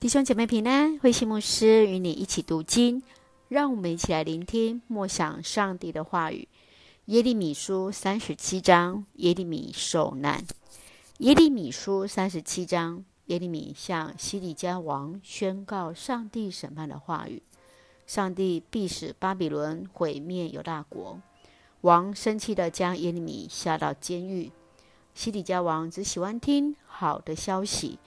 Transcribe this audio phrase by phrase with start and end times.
[0.00, 3.02] 弟兄姐妹平安，慧馨牧师与你一起读经，
[3.48, 6.48] 让我们一起来聆听默想上帝的话语。
[7.04, 10.42] 耶利米书三十七章，耶利米受难。
[11.18, 17.42] 耶利米书三十七章，耶利米向西底家王宣告上帝审判的话语：
[18.06, 21.20] 上帝必使巴比伦毁灭犹大国。
[21.82, 24.50] 王生气地将耶利米下到监狱。
[25.12, 27.98] 西底家王只喜欢听好的消息。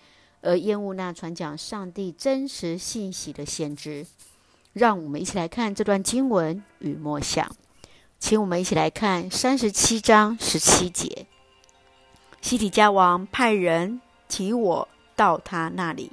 [0.44, 4.06] 而厌恶那传讲上帝真实信息的先知，
[4.74, 7.50] 让我们一起来看这段经文与默想。
[8.20, 11.26] 请我们一起来看三十七章十七节。
[12.42, 16.12] 西底家王派人提我到他那里，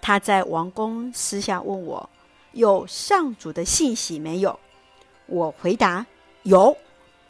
[0.00, 2.10] 他在王宫私下问我
[2.52, 4.58] 有上主的信息没有？
[5.26, 6.04] 我回答
[6.42, 6.76] 有，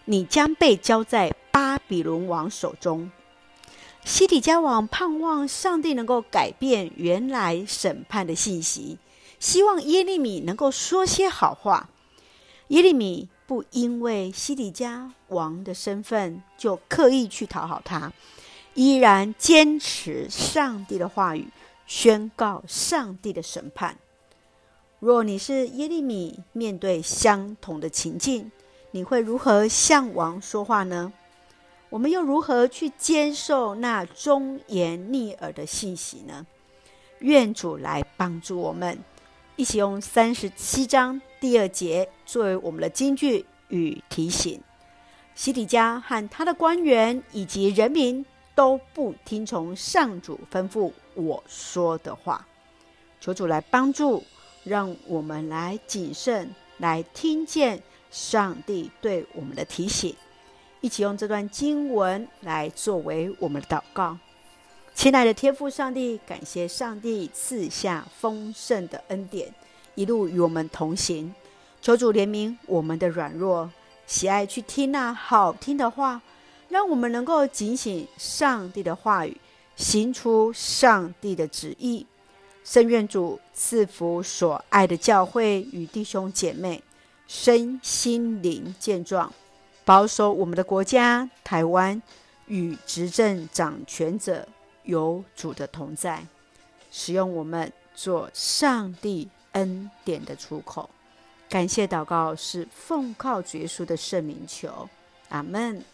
[0.07, 3.11] 你将被交在巴比伦王手中。
[4.05, 8.99] 西底家王盼望上帝能够改变原来审判的信息，
[9.41, 11.89] 希望耶利米能够说些好话。
[12.69, 18.13] 耶利米不因为西底家王的身份就刻意去讨好他，
[18.75, 21.49] 依然坚持上帝的话语，
[21.87, 23.97] 宣告上帝的审判。
[25.01, 28.53] 若你是耶利米，面对相同的情境，
[28.91, 31.11] 你会如何向王说话呢？
[31.95, 36.45] 我们又如何去接受那忠言逆耳的信息呢？
[37.21, 38.99] 愿主来帮助我们，
[39.55, 44.61] 一起用三十七章第二节作为我们的金句与提醒。
[45.37, 52.45] 西底家和他的官员以及人民都不听从上主吩咐我说的话，
[53.21, 54.25] 求主来帮助，
[54.65, 60.13] 让我们来谨慎来听见上帝对我们的提醒。
[60.85, 64.19] 一起用这段经文来作为我们的祷告，
[64.95, 69.51] 亲爱的天父上帝，感谢上帝赐下丰盛的恩典，
[69.95, 71.35] 一路与我们同行。
[71.81, 73.71] 求主怜悯我们的软弱，
[74.07, 76.21] 喜爱去听那好听的话，
[76.69, 79.35] 让我们能够警醒上帝的话语，
[79.77, 82.07] 行出上帝的旨意。
[82.63, 86.83] 圣愿主赐福所爱的教会与弟兄姐妹，
[87.27, 89.33] 身心灵健壮。
[89.85, 92.01] 保守我们的国家台湾
[92.47, 94.49] 与执政掌权者
[94.85, 96.27] 有主的同在，
[96.91, 100.89] 使用我们做上帝恩典的出口。
[101.49, 104.89] 感谢祷告是奉靠主耶稣的圣名求，
[105.29, 105.85] 阿门。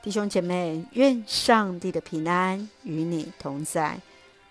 [0.00, 4.00] 弟兄姐妹，愿上帝的平安与你同在。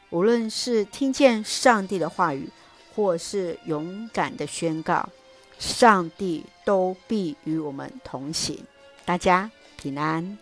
[0.09, 2.50] 无论是听见上帝的话语，
[2.94, 5.07] 或是勇敢的宣告。
[5.59, 8.63] 上帝都必与我们同行，
[9.06, 10.38] 大家平安。